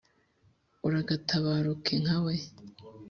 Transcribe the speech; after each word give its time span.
Uragatabaruka 0.87 1.91
nka 2.03 2.17
we. 2.25 2.35